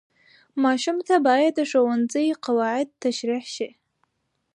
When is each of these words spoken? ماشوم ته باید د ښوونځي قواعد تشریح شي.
ماشوم 0.63 0.97
ته 1.07 1.15
باید 1.27 1.51
د 1.55 1.61
ښوونځي 1.69 2.27
قواعد 2.45 2.87
تشریح 3.03 3.45
شي. 3.55 3.69